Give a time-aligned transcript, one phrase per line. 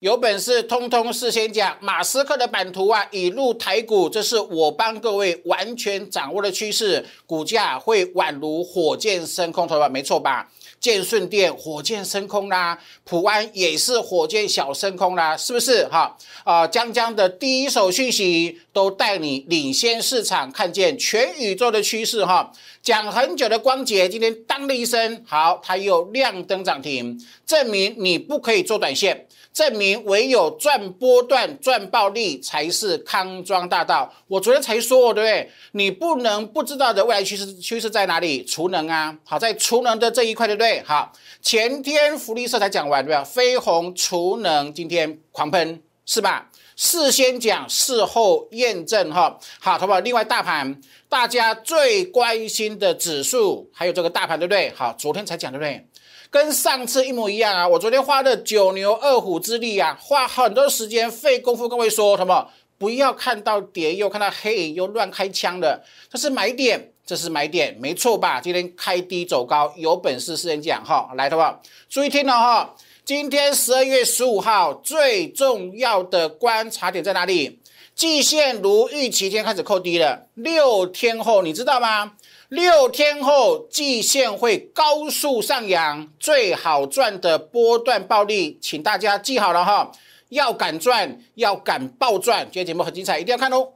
[0.00, 9.88] 有本事通通事先讲，马斯克的版图啊，已入台股，这是我帮各位完全掌握的趋势，股价会宛如火箭升空，头吧？
[9.88, 10.48] 没错吧？
[10.78, 15.84] 建顺电火箭升空啦，普安也是火箭小升空啦，是不是？
[15.88, 22.52] 哈啊，江江的第一手讯息都带你领先市场，看见全宇宙的趋势哈。
[22.80, 29.26] 讲很久的光捷今天当了一声，好，它又亮灯涨停，证明你不可以做短线。
[29.58, 34.08] 证明唯有赚波段、赚暴利才是康庄大道。
[34.28, 35.50] 我昨天才说，对不对？
[35.72, 38.44] 你不能不知道的未来趋势趋势在哪里？
[38.44, 40.80] 储能啊，好在储能的这一块，对不对？
[40.84, 43.24] 好，前天福利社才讲完，对吧？
[43.24, 46.48] 飞鸿储能今天狂喷，是吧？
[46.76, 49.36] 事先讲，事后验证，哈。
[49.58, 49.98] 好，好不好？
[49.98, 54.72] 另外，大盘大家最关心的指数，还有这个大盘，对不对？
[54.76, 55.84] 好，昨天才讲，对不对？
[56.30, 57.66] 跟上次一模一样啊！
[57.66, 62.48] 我昨天花了九牛二虎之力啊，花很多时间费功夫，各位说什么？
[62.76, 68.40] 不要看到跌又看到黑影又乱开枪的，这是买点，这是买点，没错吧？
[68.40, 71.62] 今天开低走高，有本事私人讲哈，来，好不好？
[71.88, 72.74] 注意听了哈，
[73.06, 77.58] 今天十二月十五号最重要的观察点在哪里？
[77.94, 82.12] 季线如预期天开始扣低了，六天后你知道吗？
[82.48, 89.92] 六天后，季线会高速上扬，最好赚的波段暴利，请大家记好了哈，
[90.30, 92.44] 要敢赚，要敢暴赚。
[92.44, 93.68] 今天节目很精彩，一定要看哦。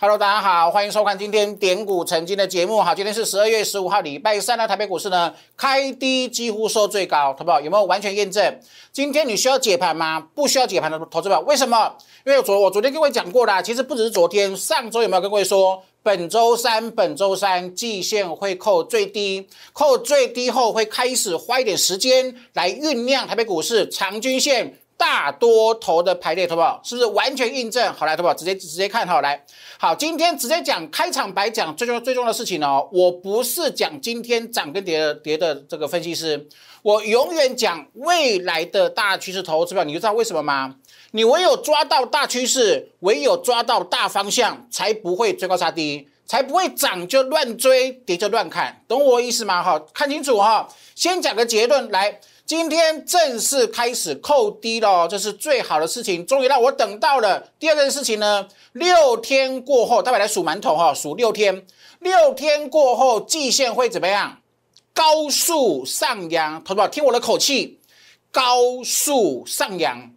[0.00, 2.80] Hello，大家好，欢迎收看今天点股成金的节目。
[2.80, 4.68] 好，今天是十二月十五号，礼拜三呢。
[4.68, 7.60] 台北股市呢开低几乎收最高，好不好？
[7.60, 8.60] 有没有完全验证？
[8.92, 10.20] 今天你需要解盘吗？
[10.36, 11.96] 不需要解盘的投资者，为什么？
[12.24, 24.78] 因为昨我昨天跟各位讲过啦，其实不只是昨天，上周有没有跟各位说，本周三本周三季线会扣最低，扣最低后会开始花一点时间来酝酿台北股市长均线。
[24.98, 26.80] 大多头的排列，好不好？
[26.82, 27.94] 是不是完全印证？
[27.94, 28.34] 好来，好不好？
[28.34, 29.42] 直接直接看好来。
[29.78, 32.88] 好，今天直接讲开场白，讲最重要最重要的事情哦。
[32.92, 36.48] 我不是讲今天涨跟跌的跌的这个分析师，
[36.82, 39.84] 我永远讲未来的大趋势投资票。
[39.84, 40.74] 你就知道为什么吗？
[41.12, 49.62] 你唯有抓到大趋势，唯有抓到大方向，才不会追高杀低，才不会涨就乱追，跌就乱砍，懂我意思吗？
[49.62, 50.68] 哈，看清楚哈。
[50.96, 52.18] 先讲个结论来。
[52.48, 57.52] 今天正式开始扣低了，这是最好的事情，终于让我等到了。
[57.58, 61.66] 第二件事情呢，六天过后，大家来数馒头哈，数六天，
[61.98, 64.38] 六天过后季线会怎么样？
[64.94, 67.80] 高速上扬，同学听我的口气，
[68.32, 70.10] 高速上扬。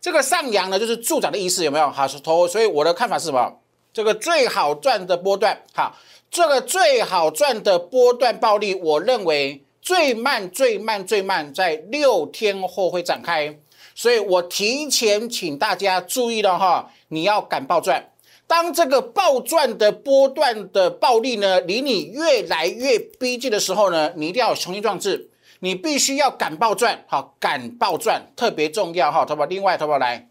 [0.00, 1.90] 这个上扬呢，就是助长的意思，有没有？
[1.90, 3.58] 好，头，所以我的看法是什么？
[3.92, 5.96] 这个最好赚的波段，好，
[6.30, 9.64] 这个最好赚的波段暴利，我认为。
[9.82, 13.58] 最慢、最慢、最慢，在六天后会展开，
[13.94, 18.10] 所以我提前请大家注意了哈，你要敢爆赚。
[18.46, 25.30] 当这个暴赚的波段的暴利呢，离你越来越逼近的时候呢，你一定要雄心壮志，
[25.60, 29.44] 你必须要敢暴赚，好，敢暴赚特别重要哈，淘宝。
[29.44, 30.28] 另外，淘宝来，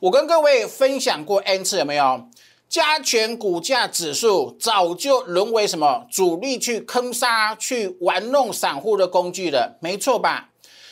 [0.00, 2.28] 我跟各位分享过 N 次有没有？
[2.76, 10.50] 加权股价指数早就沦为什么主力去坑杀、去玩弄散户的工具了，没错吧？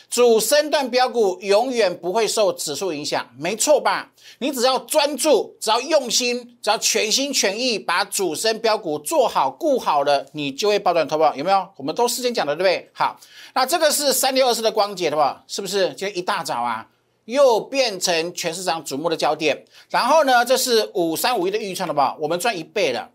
[0.08, 4.12] 主升段标股永远不会受指数影响，没错吧？
[4.38, 11.68] 你只要专注，只要用心，只要全心全意把主升标股做好、顾好了，你就会爆赚，投保有没有？
[11.76, 12.90] 我们都事先讲的，对不对？
[12.94, 13.20] 好，
[13.54, 15.44] 那这个是三六二四的光洁，对吧？
[15.46, 15.88] 是不是？
[15.88, 16.86] 今天一大早啊。
[17.24, 22.16] 又变成全市场瞩目的焦点，然后呢，这是五三五一的预算了吧？
[22.20, 23.10] 我们赚一倍了，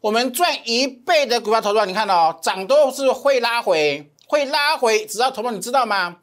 [0.00, 6.16] 我们赚一倍的股票投入，你看到涨都是会拉回，会拉回，只要投入，你知道吗？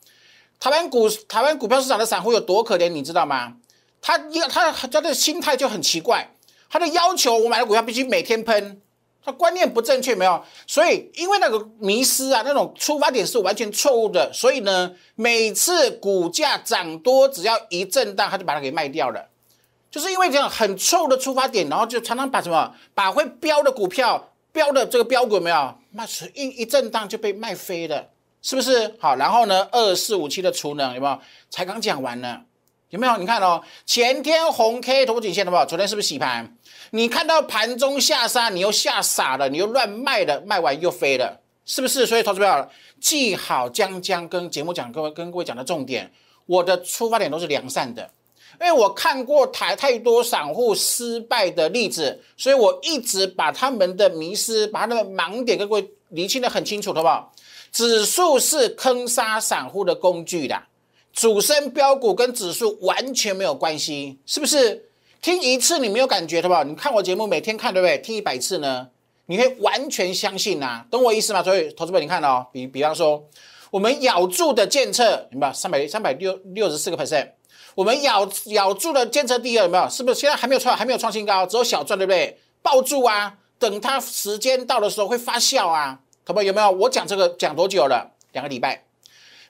[0.59, 3.53] 台湾股台湾股票市场的散户有多可怜，你知道吗？
[4.01, 6.29] 他一个他他的心态就很奇怪，
[6.69, 8.81] 他的要求，我买的股票必须每天喷。
[9.24, 19.27] 他观念不正确，没有，所以因为那个迷失啊，那种出发点是完全错误的，所以呢，每次股价涨多，只要一震荡，他就把它给卖掉了，
[19.92, 28.10] 就是因为这样很错误的出发点，然后就常常把什么把会飙的股票、飙的这个标股没有卖，一一震荡就被卖飞了，
[28.42, 28.95] 是不是？
[29.00, 31.19] 好，然后呢，二四五七的储能有没有？
[31.50, 32.42] 才刚讲完呢，
[32.89, 33.18] 有没有？
[33.18, 36.56] 你看哦，前天红 K 头部颈线的不昨天是不是洗盘？
[36.91, 42.06] 你看到盘中下杀，你又吓傻了，你又乱卖了，卖完又飞了，是不是？
[42.06, 42.69] 所以投资票
[43.00, 46.12] 记好江江跟节目讲各位跟各位讲的重点，
[46.45, 48.09] 我的出发点都是良善的，
[48.59, 57.31] 因为我看过太太多散户失败的例子，所以我一直把他们的迷失、把他们的盲点跟各位理清的很清楚，好不好？
[57.71, 60.59] 指数是坑杀散户的工具的，
[61.13, 64.88] 主升标股跟指数完全没有关系，是不是？
[65.21, 66.63] 听一次你没有感觉，对不好？
[66.63, 67.98] 你看我节目每天看，对不对？
[67.98, 68.88] 听一百次呢，
[69.25, 71.44] 你会完全相信呐，懂我意思吗？
[71.44, 73.24] 所以，投资者你看哦，比比方说，
[73.69, 75.51] 我们咬住的监测，明白？
[75.51, 77.27] 三百三百六六十四个 percent。
[77.75, 79.89] 我们咬咬住了监测第二，有没有？
[79.89, 82.38] 是不是现在还没有创还没有创新高，只有小赚，对不对？
[82.62, 86.72] 抱住啊，等它时间到的时候会发酵啊，同学有没有？
[86.72, 88.12] 我讲这个讲多久了？
[88.31, 88.86] 两个礼拜，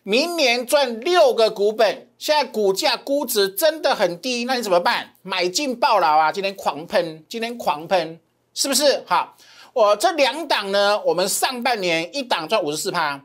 [0.04, 5.16] 明年赚六个股本，现在股价估值真的很低，那你怎么办？
[5.22, 6.30] 买进爆牢啊！
[6.30, 8.20] 今天狂喷，今天狂喷，
[8.54, 9.02] 是不是？
[9.08, 9.38] 好，
[9.72, 13.24] 我这两档呢，我们上半年一档赚五十四趴。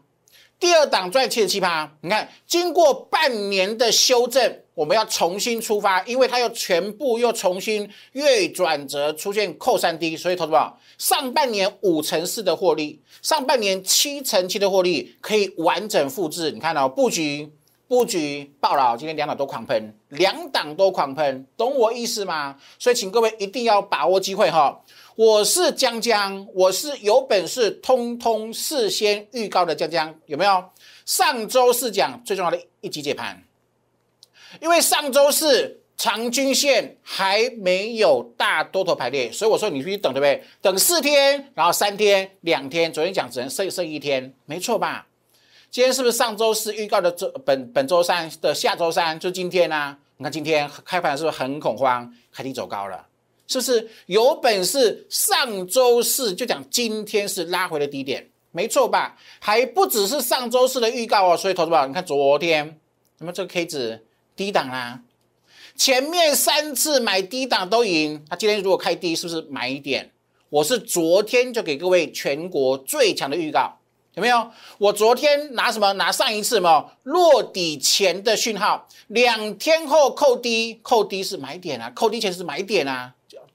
[0.60, 16.52] 第二档赚七十七趴，你看，经过半年的修正，我们要重新出发，因为它又全部又重新月转折出现扣三 D，所以投资者上半年五成四的获利，上半年七成七的获利可以完整复制。
[16.52, 17.52] 你看到布局
[17.86, 22.56] 布局爆了，今天两档都狂喷，两档都狂喷，懂我意思吗？
[22.78, 24.80] 所以请各位一定要把握机会哈。
[25.16, 30.64] 我是江江，我是有本事通通事先预告的江江，有没有？
[31.04, 33.44] 上周四讲最重要的一集解盘，
[34.60, 40.42] 因为上周四长均线还没有大多头排列，所以我说你必须等，对不对？
[40.62, 45.06] 等四天，然后三天、两天，昨天讲只能剩剩一天，没错吧？
[45.74, 49.96] 今天是不是上周四预告的周本本周三的下周三就今天呢？
[50.18, 53.04] 你看今天开盘是不是很恐慌，开低走高了？
[53.48, 55.04] 是不是有本事？
[55.10, 59.18] 上周四就讲今天是拉回的低点，没错吧？
[59.40, 61.36] 还不只是上周四的预告哦。
[61.36, 62.78] 所以投资宝，你看昨天，
[63.18, 64.06] 那么这个 K 值
[64.36, 65.02] 低档啦，
[65.74, 68.24] 前面三次买低档都赢。
[68.30, 70.12] 他今天如果开低，是不是买一点？
[70.50, 73.80] 我是昨天就给各位全国最强的预告，
[74.14, 74.50] 有没有？
[74.78, 75.92] 我昨天拿什么？
[75.94, 83.14] 拿上一次嘛，落底前的讯号，两天后扣低，扣低是买点啊，扣低前是买点啊。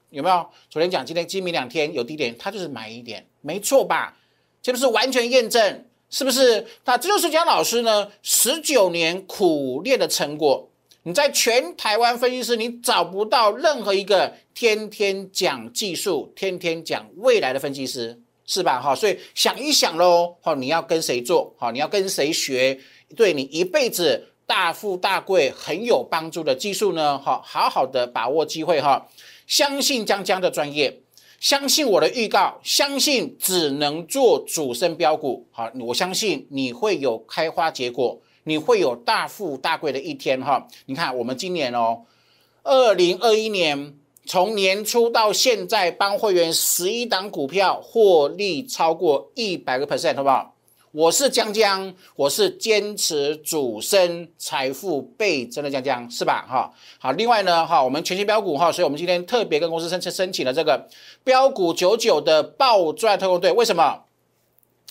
[0.10, 0.46] 有没有？
[0.70, 4.18] 昨天讲，今天今明两天有低点，它就是买一点，没错吧？
[4.62, 6.66] 这不是完全验证，是不是？
[6.84, 10.70] 那这就是姜老师呢十九年苦练的成果。
[11.04, 18.82] 你在全台湾分析师，你找不到任何一个天天讲技术、天天讲未来的分析师，是吧？
[18.82, 21.54] 哈，所以想一想喽，哈，你要跟谁做？
[21.56, 22.80] 哈，你要跟谁学？
[23.16, 27.20] 对你一辈子大富大贵很有帮助的技术呢？
[27.20, 29.08] 哈，好好的把握机会哈。
[29.46, 31.02] 相信江江的专业，
[31.40, 35.46] 相信我的预告，相信只能做主升标股。
[35.52, 40.68] 好，我相信你会有开花结果，你会有大富大贵的一天哈。
[40.88, 42.02] 你看，我们今年哦，
[42.64, 43.94] 二零二一年
[44.30, 50.54] 从年初到现在，帮会员十一档股票获利超过一百个 percent，好不好？
[50.92, 56.46] 我是江江，我是坚持主升财富倍增的江江，是吧？
[56.48, 60.88] 哈，好，另外呢，哈，我们全新标股哈，所以我们今天特别跟公司申请申请了这个
[61.24, 64.04] 标股九九的暴赚特工队，为什么？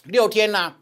[0.06, 0.74] 六天呢？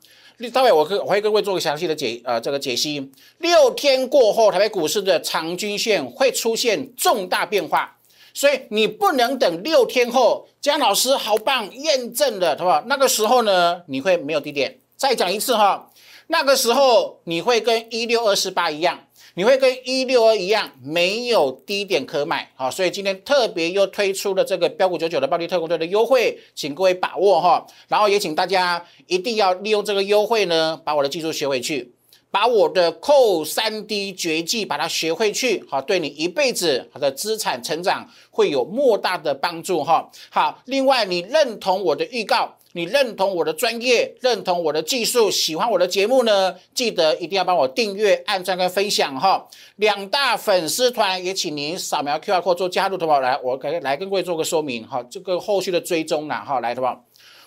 [0.50, 3.12] 待会我可我会各位做个详细的解呃这个解析。
[3.36, 7.95] 六天过后，台北股市的长均线会出现重大变化，
[8.36, 12.84] 所以你不能等六天后，江老师好棒，验证了，对吧？
[12.86, 14.78] 那个时候呢，你会没有低点。
[14.94, 15.90] 再讲一次哈，
[16.26, 31.94] 那个时候你会跟一六二四八一样，你会跟一六二一样，没有低点可买，好，所以今天特别又推出了这个标股九九的暴力特工队的优惠，请各位把握哈，然后也请大家一定要利用这个优惠呢，把我的技术学回去，
[32.36, 40.10] 把我的扣三 D 绝技把它学会去，好，对你一辈子好的资产成长会有莫大的帮助哈。
[40.28, 42.54] 好，另外你认同我的预告。
[42.72, 46.54] 你认同我的专业，认同我的技术，喜欢我的节目呢？
[46.74, 49.48] 记得一定要帮我订阅、按赞跟分享哈。
[49.76, 53.20] 两大粉丝团也请您扫描 QR code 做加入，好不好？
[53.20, 55.02] 来，我来来跟各位做个说明哈。
[55.10, 57.02] 这个后续的追踪呢，哈，来，好不好？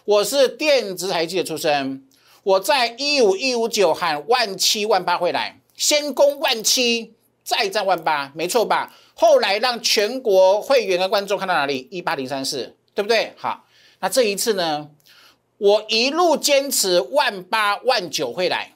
[0.06, 2.04] 我是电子台记的出身，
[2.44, 8.94] 我在一五一五九喊万七万八会来，先攻万七，再战万八，没错吧？
[9.14, 11.88] 后来让全国会员的观众看到哪里？
[11.92, 13.34] 一八零三四，对不对？
[13.36, 13.66] 好，
[14.00, 14.90] 那这一次呢？
[15.58, 18.76] 我一路坚持万八万九会来，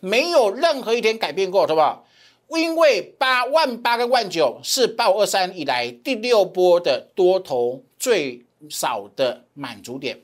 [0.00, 2.06] 没有任何一天改变过，好不好？
[2.50, 10.20] 因为八万八跟万九是报二三以来第六波的多头最少的满足点。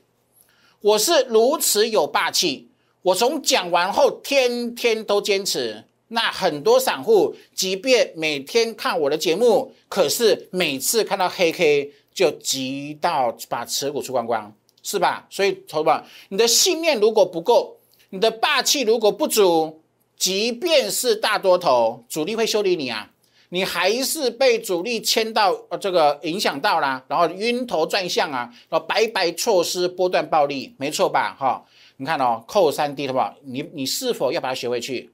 [0.81, 2.67] 我是如此有霸气，
[3.01, 14.53] 我从讲完后天天都坚持，那很多散户，即便每天看我的节目，可是每次看到黑 K 就急到把持股出光光，
[14.83, 15.25] 是吧？
[15.31, 17.77] 所以，投吧，你的信念如果不够，
[18.11, 19.81] 你的霸气如果不足，
[20.15, 23.09] 即便是大多头主力会修理你啊，
[23.49, 31.35] 你还是被主力牵到呃这个影响到啦，然后晕头转向啊，然后白白错失波段暴利，没错吧？
[31.39, 31.63] 哈，
[31.97, 33.33] 你看哦，扣三 D 好不好？
[33.43, 35.11] 你你是否要把它学回去？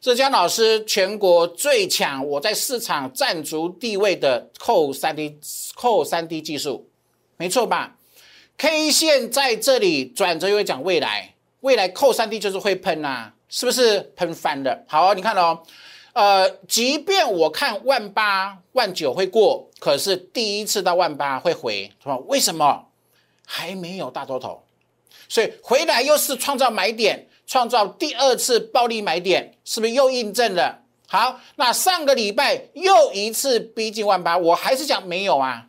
[0.00, 5.38] 浙江老师全国最强，我在市场占足地位的扣三 D
[5.74, 6.88] 扣三 D 技术，
[7.38, 7.96] 没错吧
[8.58, 14.84] ？K 线在这里转折，又讲未来，未来扣三 D 就是会喷呐，是不是喷翻的？
[14.86, 15.62] 好，你看哦，
[16.14, 22.16] 呃，即便我看万八万九会过，可是第一次到万八会回，是吧？
[22.26, 22.86] 为什么？
[23.44, 24.62] 还没有大多头，
[25.28, 27.28] 所以回来又是创造买点。
[27.46, 30.78] 创造第二次暴利买点，是不是又印证了？
[31.06, 35.66] 好，那上个礼拜又一次逼近万八，我还是讲没有啊，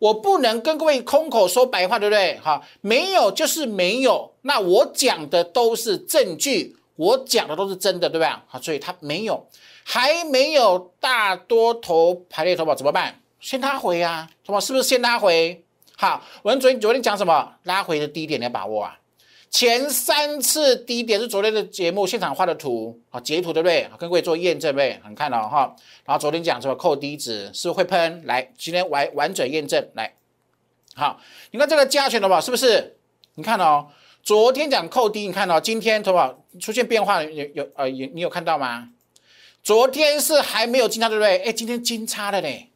[0.00, 2.36] 我不能跟各位空口说白话，对不对？
[2.42, 8.44] 好，没有就是没有，那我讲的都是证据，我讲的都是真的，对吧？
[8.48, 9.46] 好，所以它没有，
[9.84, 13.20] 还没有大多头排列投保怎么办？
[13.38, 14.60] 先拉回啊，什么？
[14.60, 15.62] 是不是先拉回？
[15.96, 17.56] 好，我们昨昨天讲什么？
[17.64, 18.98] 拉回的低点你要把握啊。
[19.50, 23.88] 前三次低点是昨天的节目现场画的图好，截图对不对？
[23.98, 24.98] 跟各位做验证对？
[25.04, 25.76] 很看哦哈。
[26.04, 28.24] 然后昨天讲什么扣低值是会喷？
[28.24, 30.14] 来，今天完完整验证来。
[30.96, 31.20] 好，
[31.52, 32.96] 你看这个加权的话是不是？
[33.34, 33.88] 你看哦，
[34.22, 37.22] 昨天讲扣低，你看到今天多少出现变化？
[37.22, 38.88] 有有呃，有你有看到吗？
[39.64, 41.38] 昨天是还没有金叉对不对？
[41.38, 42.68] 哎，今天金叉了嘞。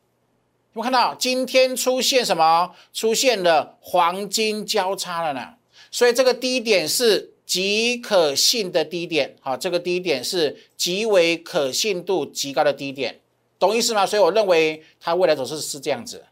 [0.73, 2.75] 有看到今天出现什么？
[2.95, 5.57] 出现了黄金交叉了呢？
[5.91, 13.21] 所以这个低点是极可信的低点，好，这个低点是极为可信度极高的低点，
[13.59, 14.07] 懂意思吗？
[14.07, 16.25] 所以我认为它未来走势是这样子，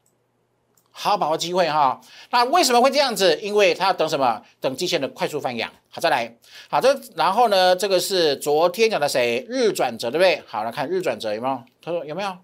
[0.98, 2.00] 好好把握机会哈。
[2.30, 3.38] 那为什么会这样子？
[3.42, 4.40] 因为它要等什么？
[4.62, 5.70] 等季线的快速翻扬。
[5.90, 6.34] 好，再来，
[6.70, 7.76] 好，这然后呢？
[7.76, 9.44] 这个是昨天讲的谁？
[9.46, 10.42] 日转折对不对？
[10.46, 11.62] 好，来看日转折有没有？
[11.82, 12.34] 他说有没有？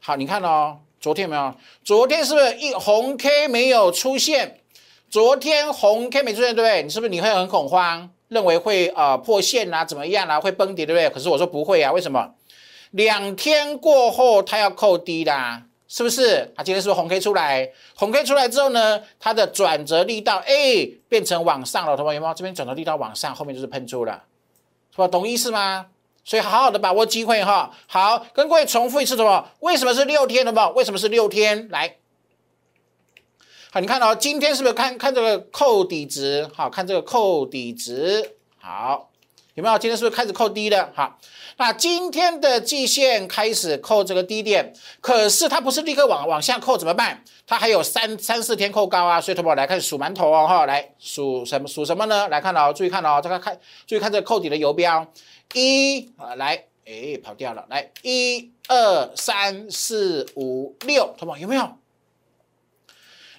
[0.00, 1.52] 好，你看哦，昨天有没有？
[1.82, 4.60] 昨天是不是一红 K 没有出现？
[5.10, 6.84] 昨天红 K 没出现，对不对？
[6.84, 11.10] 你是不是你会很恐慌，认为会呃破线啊，怎么样啊，会崩跌，对不对？
[11.10, 12.34] 可是我说不会啊，为什么？
[12.92, 15.62] 两天过后它要扣低啦，
[15.94, 16.50] 是不是？
[16.56, 17.70] 它今天是不是红 K 出来？
[17.94, 24.24] 红 K 出来之后呢，它的转折力道哎变成往上了，同学们，这边转折力道往上，后面就是喷出了，
[24.90, 25.06] 是吧？
[25.06, 25.88] 懂意思吗？
[26.24, 27.70] 所以好好的把握机会哈。
[27.86, 29.50] 好，跟各位重复一次，什么？
[29.60, 30.74] 为什么是六天，的不？
[30.78, 31.68] 为什么是六天？
[31.68, 31.96] 来。
[33.70, 36.48] 好，你看到今天是不是看看这个扣底值？
[36.54, 39.10] 好看这个扣底值，好
[39.54, 39.78] 有没有？
[39.78, 40.90] 今天是不是开始扣低的？
[40.94, 41.18] 好，
[41.58, 47.22] 那今天的季线开始扣这个低点，可是它不是立刻往往下扣，怎么办？
[47.46, 49.20] 它还有三三四天扣高啊！
[49.20, 51.68] 所以，同学来看数馒头哦，哈，来数什么？
[51.68, 52.28] 数什么呢？
[52.28, 55.06] 来看哦，注意看哦，这个看，注意看这个扣底的游标，
[55.52, 61.76] 一啊，来，哎，跑掉了，来，一二三四五六，同学有没有？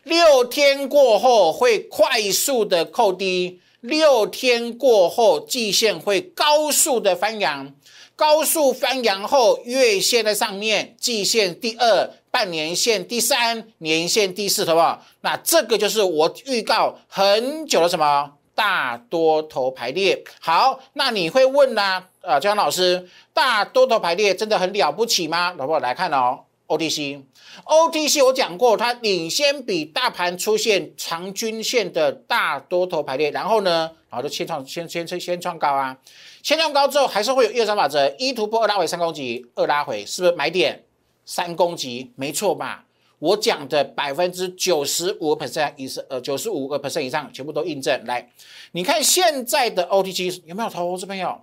[0.04, 7.74] 六天过后会快速的扣低，六天过后季线会高速的翻扬，
[8.16, 15.06] 高速翻扬后月线在上面，季线第二，半年线第三，年线第四，好不好？
[15.20, 20.24] 那这个就是我预告很久的什么大多头排列。
[20.40, 22.06] 好，那你会问呢？
[22.22, 25.54] 呃，江老师，大多头排列真的很了不起吗？
[25.58, 26.40] 老婆来看哦。
[26.68, 35.98] OTC，OTC 我讲过，它领先比大盘出现长均线的大多头排列，然后呢，然后就先创先先先先创高啊，
[36.42, 40.84] 先创高之后还是会有一二三法则，一突破二拉回三攻击，二拉回是不是买点？
[41.26, 42.86] 三攻击没错吧？
[43.20, 48.04] 我讲的百分之九十五 percent 以上，呃九十五个 percent 以上全部都印证。
[48.06, 48.30] 来，
[48.74, 51.40] 你看现在的 OTC 有没有投资朋友？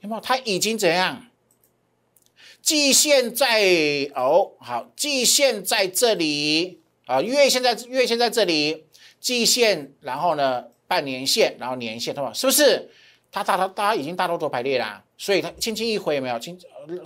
[0.00, 0.20] 有没有？
[0.20, 1.27] 它已经怎样？
[2.68, 3.62] 季线在
[4.14, 8.84] 哦，好，季线在这里啊，月线在月线在这里，
[9.18, 12.30] 季线，然后呢，半年线，然后年线，对吧？
[12.34, 12.90] 是不是？
[13.32, 16.38] 它大它大家已经大多头排列啦，所以它轻轻一回有没有？
[16.38, 16.60] 轻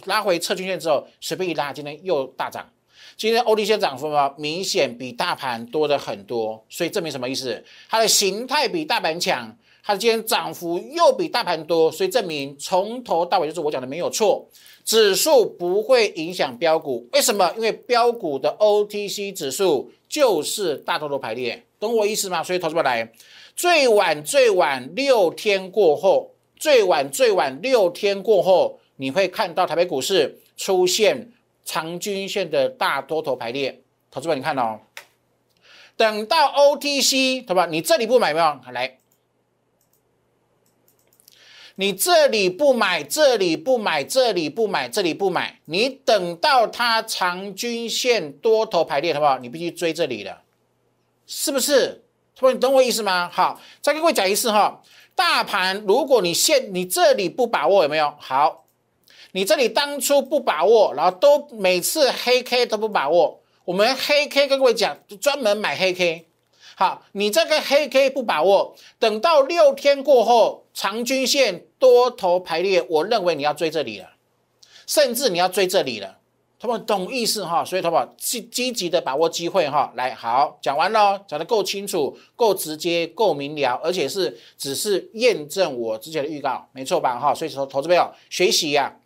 [0.07, 2.69] 拉回测均线之后，随便一拉，今天又大涨。
[3.16, 7.64] 今天 OTC 涨幅啊，明显比大盘多的很多，所以证明什么意思？
[7.88, 14.47] 它的形态比大盘强，它今天涨幅又比大盘多，所以证明从头到尾就是我讲的没有错。
[14.85, 17.53] 指数不会影响标股，为什么？
[17.57, 22.43] 因为标股的 OTC 指数就是大多头排列，懂我意思吗？
[22.43, 23.12] 所以投资者来，
[23.55, 31.31] 最晚最晚六天过后，最晚最晚六天过后，你会看到台北股市出现
[31.65, 33.81] 长均线的大多头排列。
[34.11, 34.81] 投资者，你看哦，
[35.97, 37.67] 等到 OTC，对吧？
[37.67, 38.61] 你这里不买没有？
[38.73, 38.99] 来。
[41.83, 49.41] 你这里不买，这里不买，这里不买，这里不买，你等到它长均线多头排列，好不好？
[49.41, 50.43] 你必须追这里的，
[51.27, 52.05] 是不是？
[52.39, 53.29] 不，你懂我意思吗？
[53.33, 54.81] 好，再跟各位讲一次哈，
[55.17, 58.15] 大盘如果你现你这里不把握，有没有？
[58.21, 58.65] 好，
[59.33, 66.27] 你这里当初不把握，然后都每次黑 K 都不把握，我们黑 K 跟各位讲，专门买黑 K。
[66.75, 74.12] 好，你这个黑 K 不把握，等到六天过后，长均线多头排列，我认为你要追这里了，
[74.87, 76.19] 甚至你要追这里了，
[76.59, 77.64] 他们懂意思哈？
[77.64, 79.93] 所以他们积积极的把握机会哈。
[79.97, 87.19] 来，好，讲完了，讲的够清楚、够直接、够明了，而且是只是验证我之前的预告，没错吧？
[87.19, 88.97] 哈，所以说投资朋友学习呀，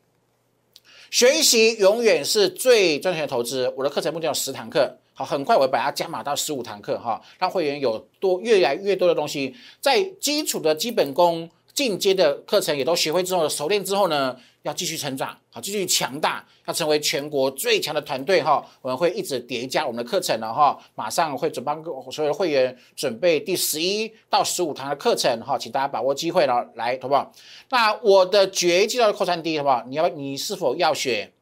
[1.11, 3.73] 学习永远是最赚钱的投资。
[3.77, 4.99] 我的课程目前有十堂课。
[5.19, 18.63] 好，很快我会把它加码到十五堂课哈，让会员有多越来越多的东西，在基础的基本功、进阶的课程也都学会之后，熟练之后呢，要继续成长，好，继续强大，要成为全国最强的团队哈。
[18.83, 21.83] 我们会一直叠加我们的课程了哈，马上会准帮
[22.13, 27.33] 所有的会员准备第十一到十五堂的课程哈，请大家把握机会了，来，好不好？
[27.71, 29.83] 那我的绝技的扣三 D 好不好？
[29.89, 31.33] 你要你是否要学？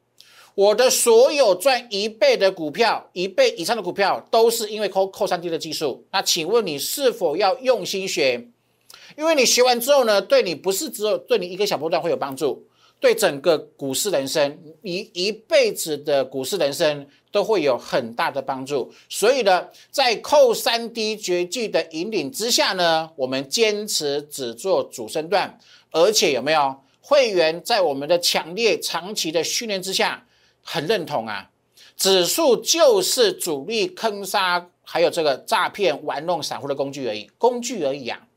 [0.55, 6.05] 我的所有赚一倍的股票，一倍以上的股票，都是因为扣扣三 D 的技术。
[6.11, 8.47] 那请问你是否要用心学？
[9.17, 12.65] 因为你学完之后呢，对你不是只有对你一个小波段会有帮助，
[13.01, 18.93] 对整个股市人生，你一辈子的股市人生都会有很大的帮助。
[19.09, 25.59] 所以呢，在扣三 D 绝技的引领之下呢，我们坚持只做主升段，
[25.91, 30.24] 而且有没有会员在我们的强烈长期的训练之下？
[30.67, 31.51] 很认同啊，
[31.95, 38.27] 指数就是主力坑杀，还有这个诈骗玩弄散户的工具而已，工具而已啊。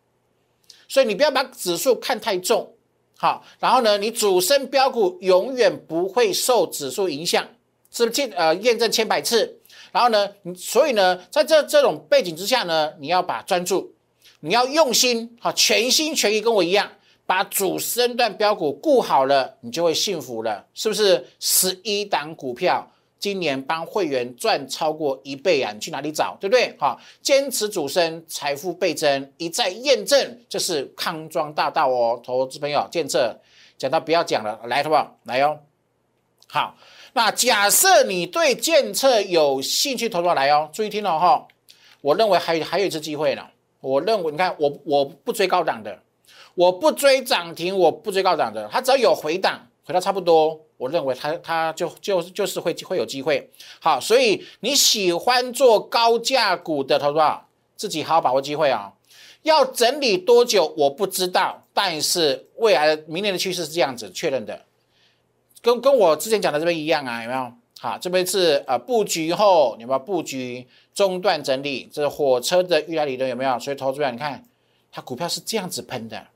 [0.86, 2.75] 所以你不要把指数看太重，
[3.17, 7.49] 好，然后呢，你主升标股永远不会受指数影响，
[7.91, 8.23] 是不是？
[8.36, 9.58] 呃，验证千百次。
[9.91, 13.95] 然后呢，所以呢，在这这种背景之下呢，你要把专注，
[14.41, 16.93] 你要用心，好，全心全意跟我一样。
[17.28, 21.26] 把主升段标股顾好了，你就会幸福了，是不是？
[21.38, 25.71] 十一档股票今年帮会员赚超过一倍啊！
[25.75, 26.75] 你去哪里找，对不对？
[26.78, 33.38] 好，坚持主升，财富倍增，一再验证，这是康庄大道哦，投资朋友，见测。
[33.76, 35.19] 讲到不要讲了，来，好不好？
[35.25, 35.58] 来哦。
[36.47, 36.76] 好，
[37.12, 41.47] 那假设你对建测有兴趣，投资来哦，注意听了哈。
[42.00, 43.47] 我认为还还有一次机会呢。
[43.82, 46.02] 我认为，你看我我不追高档的。
[46.58, 53.49] 我不追涨停，我不追高涨的，它只要有回档，回到差不多，我认为它它就就就是会会有机会。
[53.78, 57.40] 好，所以你喜欢做高价股的投资者，
[57.76, 58.92] 自己好好把握机会啊。
[59.42, 64.64] 要整理多久我不知道，但是未来的明年的趋势是这样子确认的，
[65.62, 67.52] 跟跟我之前讲的这边一样啊，有没有？
[67.78, 71.88] 好，这边是呃布局后有没有布局中段整理？
[71.92, 73.56] 这是火车的预来理论有没有？
[73.60, 74.44] 所以投资者你看，
[74.90, 76.26] 它股票是这样子喷的。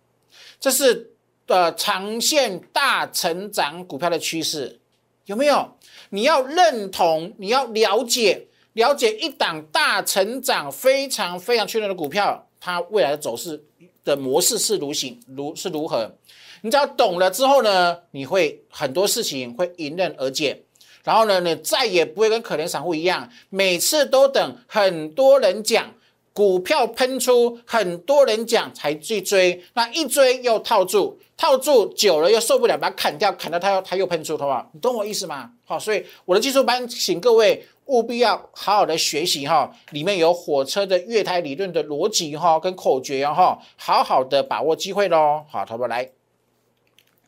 [0.62, 1.10] 这是
[1.48, 4.78] 呃长线大成长股票的趋势，
[5.26, 5.76] 有没有？
[6.10, 13.64] 你要认同，你要了解，了解一档大成长非常非常确认的股票，它未来的走势
[14.04, 16.14] 的模式是如行如是如何？
[16.60, 20.62] 你只要懂了之后呢，你会很多事情会迎刃而解，
[21.02, 25.92] 然后呢，你再也不会跟可怜散户一样，每次都等很多人讲。
[26.32, 34.70] 股票喷出，很多人讲才去追，那一追又套住，套住久了又受不了，把它砍掉，砍到它又它又喷出，好不好？
[34.72, 35.50] 你懂我意思吗？
[35.64, 45.44] 好，所以我的技术班，请各位务必要好好的学习哈，里面有火车的月台理论的逻辑哈，跟口诀哈，好好的把握机会喽。
[45.50, 46.08] 好，投保来，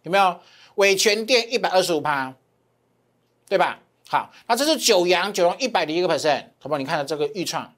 [0.02, 0.36] 有没有？
[0.76, 2.34] 伟全电一百二十五趴，
[3.48, 3.80] 对吧？
[4.08, 7.72] 好，那这是九阳九阳一百零一个 percent，投保你看到这个预创。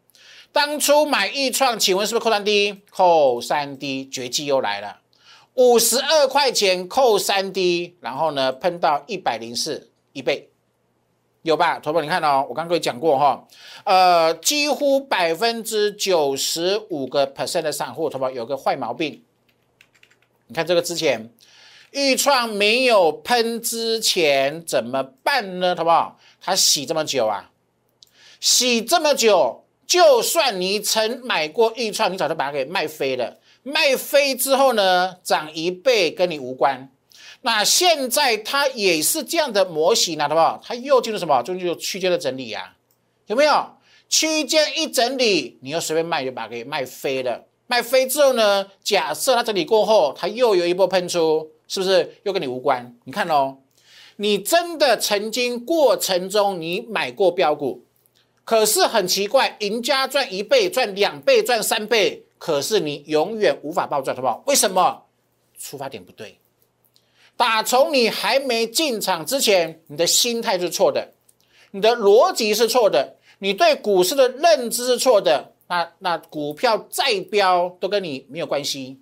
[0.56, 2.80] 当初买易创，请问是不是扣三 D？
[2.88, 5.00] 扣三 D 绝技又来了，
[5.52, 10.48] 五十二块钱扣三 D，然后呢喷到一百零四一倍，
[11.42, 11.78] 有吧？
[11.78, 13.46] 头发你看哦，我刚刚讲过哈，
[13.84, 19.22] 呃，几乎百分之九十五个 percent 的散户头发有个坏毛病，
[20.46, 21.30] 你看这个之前
[21.90, 25.76] 预创没有喷之前怎么办呢？
[25.76, 26.18] 好不好？
[26.40, 27.50] 它洗这么久啊，
[28.40, 29.65] 洗这么久。
[29.86, 33.38] 就算你曾买过预创，你早就把它给卖飞了。
[33.62, 36.90] 卖飞之后呢，涨一倍跟你无关。
[37.42, 40.60] 那现在它也是这样的模型啊，好不好？
[40.64, 41.40] 它又进入什么？
[41.42, 42.74] 就进入区间的整理呀，
[43.26, 43.76] 有没有？
[44.08, 47.44] 区间一整理，你又随便卖就把它给卖飞了。
[47.66, 52.94] 卖飞之后呢，假设它整理过后，它又有一波喷出，是不是又跟你无关？
[53.04, 53.58] 你看哦，
[54.16, 57.84] 你真的曾经过程中你买过标股，
[58.46, 62.24] 可是很奇怪，赢家赚一倍、赚两倍、赚三倍。
[62.38, 64.42] 可是你永远无法暴赚，好不好？
[64.46, 65.02] 为什么？
[65.58, 66.38] 出发点不对。
[67.36, 71.12] 打从你还没进场之前，你的心态是错的，
[71.72, 75.52] 你的逻辑是错的，你对股市的认知是错的。
[75.68, 79.00] 那那股票再飙都跟你没有关系，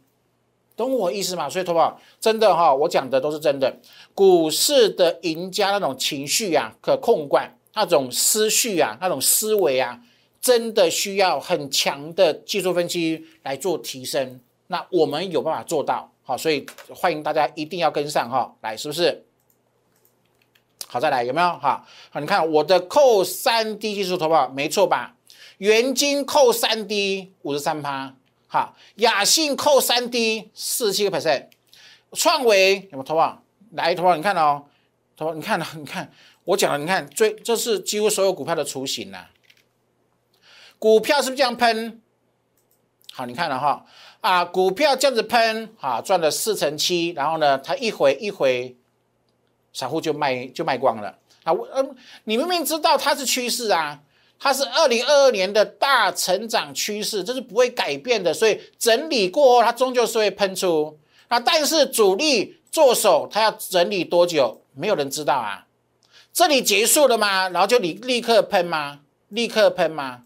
[0.74, 1.50] 懂我意思吗？
[1.50, 3.76] 所以，投保真的哈，我讲的都是真的。
[4.14, 10.00] 股市的赢家那种情绪啊，可控管那种思绪啊，那种思维啊。
[10.40, 19.24] 真的需要很强的技术分析来做提升，那我们有办法做到，好，所以欢迎大家一定要跟上哈，来是不是？
[20.86, 21.48] 好，再来有没有？
[21.56, 25.16] 哈，好，你看我的扣三 D 技术投保没错吧？
[25.56, 28.14] 元金扣三 D 五十三趴，
[28.46, 31.46] 好，雅信扣三 D 四十七个 percent，
[32.12, 33.42] 创维有没有投保？
[33.70, 34.62] 来投保，你看哦，
[35.16, 36.12] 投保，你看了，你看
[36.44, 39.26] 我讲了，你看最这是几乎所有股票的雏形呐。
[40.78, 42.02] 股票是不是这样喷？
[43.12, 43.86] 好，你看了哈
[44.20, 48.76] 啊，股票这样子喷，哈，赚了四成七，然后呢，它一回一回，
[49.72, 51.52] 散户就卖就卖光了啊。
[51.74, 54.02] 嗯，你明明知道它是趋势啊，
[54.38, 60.98] 它是二零二二年的大成长趋势，这是不会改变的，所以整理过后，它终究是会喷出。
[61.28, 64.60] 那但是主力做手，它要整理多久？
[64.74, 65.63] 没有人知道啊。
[66.34, 67.48] 这里结束了吗？
[67.50, 68.98] 然后就立立刻喷吗？
[69.28, 70.24] 立刻喷吗？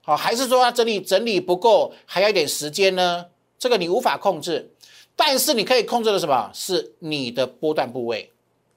[0.00, 3.26] 好，还是说它整理整理不够，还要一点时间呢？
[3.58, 4.72] 这个你无法控制，
[5.14, 6.50] 但是你可以控制的什么？
[6.54, 8.32] 是你的波段部位，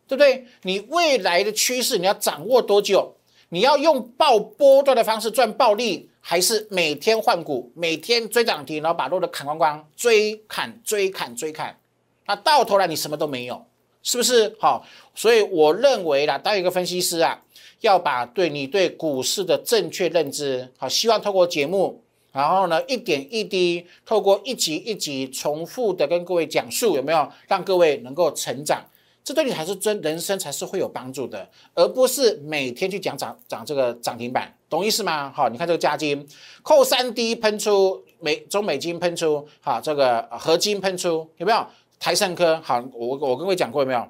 [0.10, 0.46] 对不对？
[0.64, 3.16] 你未来的趋势你要掌握多久？
[3.48, 11.80] 你要用爆波段的方式赚暴利，还是每天换股，每天追涨停，然后把肉的砍光光，追砍追砍追砍，
[12.26, 13.66] 那到头来你什么都没有，
[14.04, 14.56] 是不是？
[14.60, 14.86] 好，
[15.16, 17.42] 所以我认为啦，当一个分析师啊。
[17.82, 28.82] 要把对你对股市的正确认知，好，希望透过节目，然后呢，一点一滴，透过一集一集重复的跟各位讲述，有没有让各位能够成长？
[29.22, 35.30] 这对你才是真人生才是会有帮助的，而不是每天去讲涨涨这个涨停板，懂意思吗？
[35.36, 36.26] 好，你看这个加金，
[36.62, 41.68] 扣三 D 喷出美中美金喷出，好，这个合金喷出有没有？
[42.04, 44.06] 台盛科好，我我跟各位讲过有没有？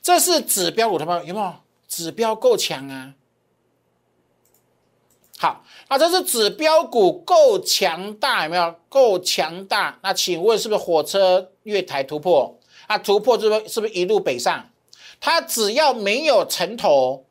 [0.00, 1.54] 这是指标股，他们有没有？
[1.86, 3.12] 指标够强啊，
[5.36, 9.98] 好，那这是指标股够强大，有没有够强大？
[10.02, 12.58] 那请问是不是火车月台突破？
[12.86, 14.70] 啊，突破是不是是不是一路北上？
[15.20, 17.26] 它只要没有城头，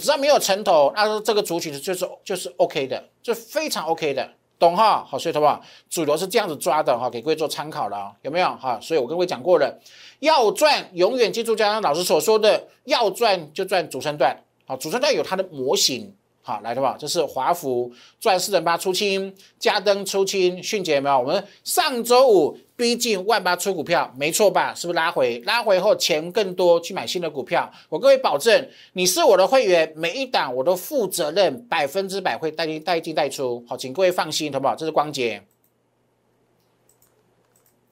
[0.00, 5.04] 只要没有城头，那这个主体就是就是 OK 的，就非常 OK 的，懂哈？
[5.06, 8.78] 好，所以的话，主流是这样子抓的哈，给各位做参考了，有没有哈？
[8.80, 9.78] 所以我跟各位讲过了。
[10.20, 14.36] 要赚，永远记住家长老师所说的，要赚就赚主升段。
[14.66, 16.14] 好，主升段有它的模型。
[16.40, 17.90] 好，来的话，这是华孚
[18.20, 21.18] 赚四点八出清，嘉登出清，迅捷有没有？
[21.18, 24.74] 我们上周五逼近万八出股票，没错吧？
[24.74, 25.40] 是不是拉回？
[25.44, 27.70] 拉回后钱更多，去买新的股票。
[27.88, 33.64] 我各位保证，你是我的会员，每一档我都负责任，百分之百会带进带进带出。
[33.68, 34.74] 好，请各位放心，好不好？
[34.74, 35.44] 这是光洁，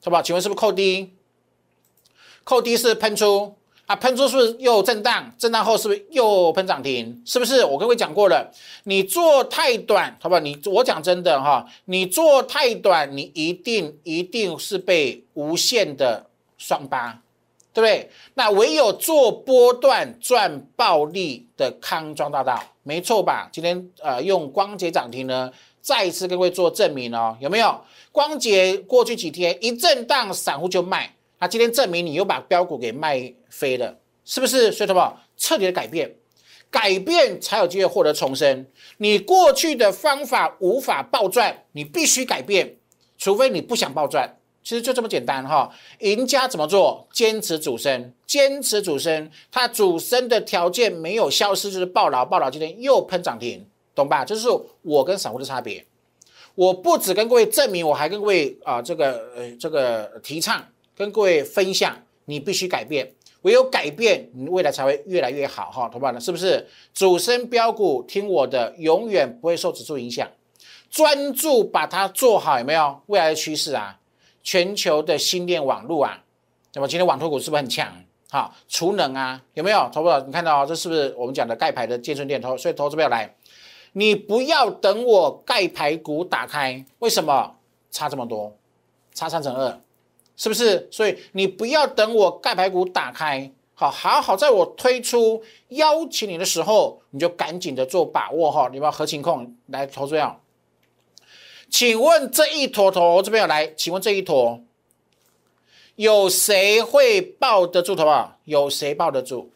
[0.03, 0.21] 好不好？
[0.21, 1.13] 请问是不是扣低？
[2.43, 5.29] 扣低是喷出啊，喷出是不是又震荡？
[5.37, 7.21] 震荡后是不是又喷涨停？
[7.25, 7.65] 是不是？
[7.65, 8.49] 我跟各位讲过了，
[8.85, 10.39] 你做太短，好不好？
[10.39, 17.21] 你我讲真的哈，你做太短，你一定一定是被无限的双八，
[17.73, 18.09] 对不对？
[18.35, 23.49] 那唯有做波段赚暴利的康庄大道，没错吧？
[23.51, 27.81] 今天呃用光捷涨停呢，再一次跟各位做证明哦，有没有？
[28.13, 31.13] 光捷过去几天一震荡，散户就卖。
[31.43, 34.71] 那今天证明你又把标股给卖飞了，是不是？
[34.71, 36.15] 所以什么彻底的改变，
[36.71, 38.65] 改变才有机会获得重生。
[38.99, 42.77] 你过去的方法无法暴赚，你必须改变，
[43.17, 44.37] 除非你不想暴赚。
[44.63, 45.69] 其实就这么简单哈。
[45.99, 47.05] 赢家怎么做？
[47.11, 49.29] 坚持主升，坚持主升。
[49.51, 54.23] 它主升的条件没有消失，就是暴牢，暴牢今天又喷涨停，懂吧？
[54.23, 54.47] 这是
[54.81, 55.85] 我跟散户的差别。
[56.55, 60.65] 我不只跟各位证明，我还跟各位啊这个呃这个提倡。
[60.95, 66.67] 跟各位分享，你必须改变，唯有改变，你未来才会越来越好哈，同胞们，是不是？
[66.93, 70.29] 主升标股，听我的，永远不会受指数影响，
[70.89, 73.01] 专注把它做好，有没有？
[73.07, 73.99] 未来的趋势啊，
[74.43, 76.23] 全球的新链网络啊，
[76.73, 77.91] 那么今天网托股是不是很强？
[78.29, 79.89] 好，储能啊，有没有？
[79.91, 82.39] 投资你看到这是不是我们讲的盖牌的健身店？
[82.39, 83.35] 投所以投资不要来，
[83.93, 87.55] 你不要等我盖牌股打开，为什么
[87.91, 88.55] 差这么多？
[89.13, 89.79] 差三成二，
[90.35, 90.87] 是不是？
[90.91, 98.69] 所以你不要等我盖牌股打开，好好好，在我推出邀请你的时候，你就赶紧的做把握哈。
[98.71, 100.39] 你们合情控来投资要。
[101.69, 103.67] 请问这一坨坨这边有来？
[103.75, 104.61] 请问这一坨
[105.95, 108.37] 有谁会抱得住头啊？
[108.45, 109.49] 有谁抱得住？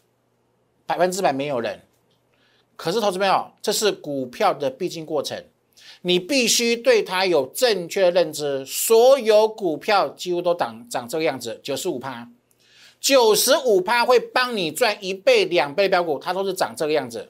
[0.85, 1.81] 百分之百没有人。
[2.75, 5.43] 可是投资朋友，这是股票的必经过程，
[6.01, 8.65] 你必须对它有正确的认知。
[8.65, 12.29] 所有股票几乎都涨涨这个样子，九十五趴，
[12.99, 17.29] 九十五趴会帮你赚一倍、两倍标股，它都是涨这个样子。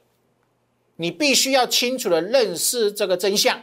[0.98, 3.62] 你必须要清楚的认识这个真相。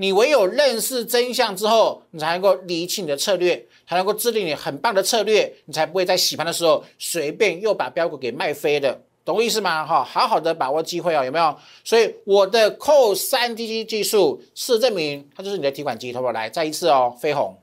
[0.00, 9.84] 你唯有认识真相之后，你才能够理清你的策略，才能够制定你很棒的策略，你才不会在洗盘的时候随便又把标股给卖飞的，懂我意思吗？
[9.84, 11.54] 哈，好好的把握机会哦，有没有？
[11.84, 16.32] 所以我的扣三 D G 技术是证明它就是你的提款机，好不好？
[16.32, 17.54] 来，再一次哦，飞鸿。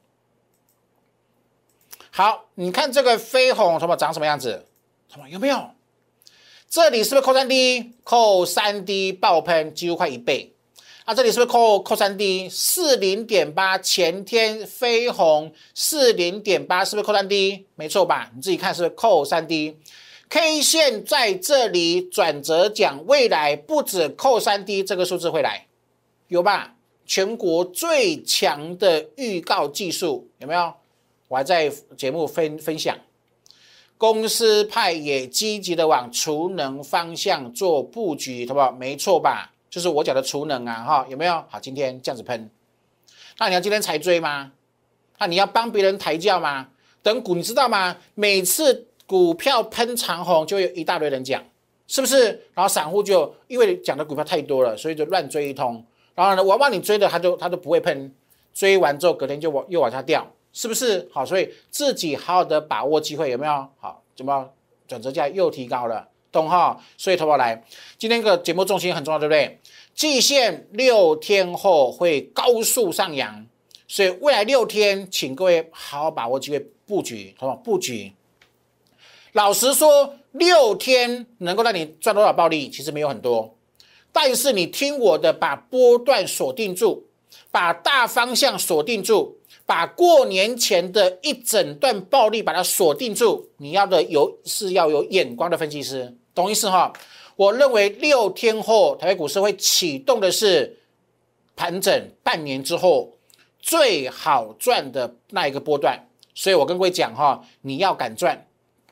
[2.12, 4.68] 好，你看这个飞鸿，什么长什么样子？
[5.12, 5.72] 什么有没有？
[6.70, 7.94] 这里是不是扣三 D？
[8.04, 10.54] 扣三 D 爆喷，几乎快一倍。
[11.06, 13.76] 啊，这里是不是扣扣三 D 四零点八？
[13.80, 17.66] 前天飞鸿四零点八，是不是扣三 D？
[17.74, 18.30] 没错吧？
[18.36, 19.80] 你自己看是不是扣三 D？
[20.30, 25.68] K 线在这里转折讲，未来不止扣三 D 这个数字会来，
[26.28, 26.76] 有吧？
[27.06, 30.74] 全国最强的预告技术有没有？
[31.28, 32.98] 我还在节目分分享，
[33.98, 38.72] 公司派也积极的往储能方向做布局，好不好？
[38.72, 39.52] 没错吧？
[39.70, 41.44] 就是我讲的储能啊，哈，有没有？
[41.50, 42.50] 好，今天这样子喷，
[43.38, 44.52] 那你要今天才追吗？
[45.20, 46.70] 那你要帮别人抬轿吗？
[47.04, 47.96] 等股你知道吗？
[48.16, 51.44] 每次股票喷长红，就有一大堆人讲，
[51.88, 52.28] 是不是？
[52.54, 55.84] 然后散户就因为讲的股票太多了，所以就乱追一通。
[56.16, 58.14] 然后呢，我帮你追的，他就他都不会喷，
[58.54, 61.08] 追完之后隔天就往又往下掉，是不是？
[61.12, 63.68] 好，所以自己好好的把握机会，有没有？
[63.80, 64.50] 好，怎么
[64.88, 66.08] 转折价又提高了？
[66.32, 67.64] 懂哈，所以投保来，
[67.98, 69.60] 今天个节目重心很重要，对不对？
[69.94, 73.46] 季线六天后会高速上扬，
[73.88, 77.56] 所以未来六天，请各位好好把握机会布局，好不好？
[77.58, 78.12] 布局。
[79.36, 83.54] 老实说，六天能够让你赚多少暴利，其实没有很多，
[84.14, 87.04] 但是你听我的，把波段锁定住，
[87.52, 89.38] 把大方向锁定住。
[89.68, 96.94] 把过年前的一整段暴利把它锁定住，你要的有是要有眼光的分析师，懂意思哈？
[97.36, 100.78] 我认为六天后台北股市会启动的是
[101.56, 103.12] 盘整半年之后
[103.60, 108.45] 最好赚的那一个波段，所以我跟各位讲哈，你要敢赚，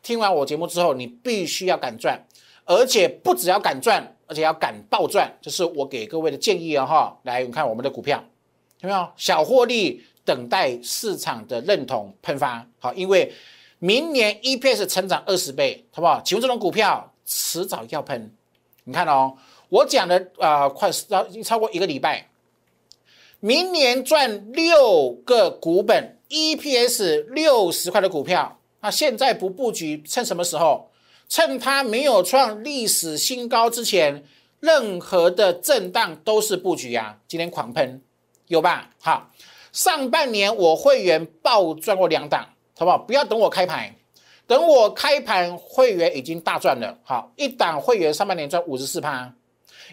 [0.04, 2.24] 听完我节目之后，你必须要敢赚，
[2.66, 7.18] 而且不只要敢赚，而且要敢暴赚，这是我给各位的建议啊哈。
[7.24, 8.24] 来，你看我们的股票
[8.82, 10.04] 有没有小获利？
[10.26, 13.30] 等待市场的认同喷发，好，因为
[13.80, 16.22] 明年 EPS 成长二十倍，好不好？
[16.24, 18.34] 请问这种股票迟早要喷。
[18.86, 19.36] 你看哦，
[19.68, 22.30] 我讲的啊，快超超过一个礼拜，
[23.42, 30.92] 明年赚六个股本，EPS 六十块的股票，那现在不布局，趁什么时候？
[31.30, 34.26] 趁它没有创历史新高之前，
[34.60, 37.18] 任何的震荡都是布局啊。
[37.26, 38.02] 今天狂喷，
[38.48, 38.90] 有吧？
[39.00, 39.32] 好。
[39.72, 42.98] 上半年我会员暴赚过两档，好不好？
[42.98, 43.96] 不要等我开盘，
[44.46, 47.00] 等我开盘，会员已经大赚了。
[47.04, 49.34] 好，一档会员上半年赚五十四趴，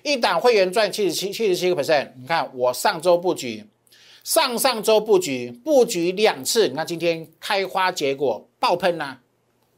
[0.02, 2.10] 一档会员赚七十七七十七个 percent。
[2.20, 3.64] 你看我上周布局，
[4.24, 9.16] 上上周布局，布局两次，你看今天开花结果爆喷呐，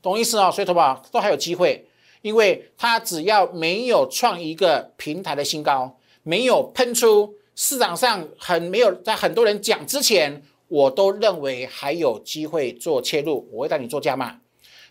[0.02, 0.50] 懂意思哦？
[0.52, 1.86] 所以，投保都还有机会，
[2.20, 7.34] 因为它只要没有创一个平台的新高，没有喷出。
[7.54, 14.40] 市场上很没有在很多人讲之前，我都认为还有机会做切入，我会带你做加码。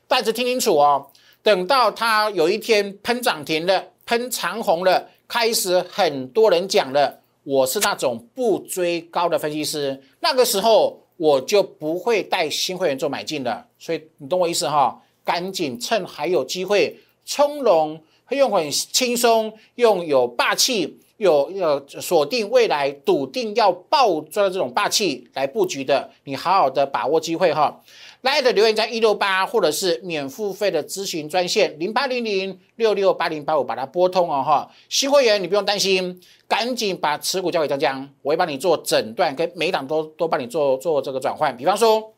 [0.07, 1.07] 但是听清楚哦，
[1.41, 13.63] 等到它有一天喷涨停了，喷长红了，开始很多人讲了，我是那种不追高的分析师，那个时候我就不会带新会员做买进的。
[13.77, 14.99] 所以你懂我意思哈？
[15.23, 20.97] 赶紧趁还有机会，从容用很轻松，用有霸气。
[21.17, 27.79] 有有锁定未来笃定要爆赚的这种霸气来布局的，你好好的把握机会哈。
[28.21, 34.71] 来的留言在一六八，或者是免付费的咨询专线零八零零六六八零八五，把它拨通哦哈。
[34.89, 41.55] 新会员你不用担心，赶紧把持股交给江江，我会帮你做诊断，跟每一档都都帮你做做这个转换。
[41.57, 42.13] 比方说，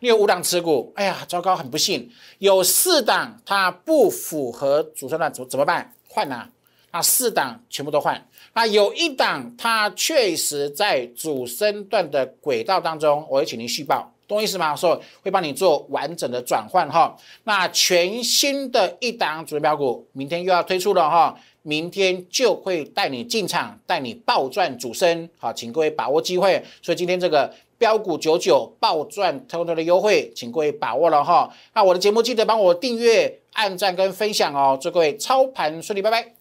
[0.00, 5.94] 你有五档持股，哎呀，糟糕，很不幸，有四档它不符合主升段，怎怎么办？
[6.08, 6.50] 换啊！
[6.92, 14.74] 那四档全部都换，那有一档它确实在主升段的轨道当中，我会请您续报，懂意思吗？
[14.74, 17.16] 所以会帮你做完整的转换哈。
[17.44, 26.62] 那全新的一档主力标股，明天又要推出了哈，明天就会带你进场，带你暴赚主升，好，请各位把握机会。
[26.82, 31.50] 所以今天这个标股九九暴赚偷偷的优惠，请各位把握了哈。
[31.74, 36.32] 那我的节目记得帮我订阅、按赞跟分享哦，祝各位操盘顺利，拜拜。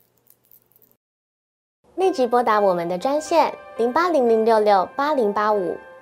[1.96, 5.78] 立即拨打我们的专线零八零零六六八零八五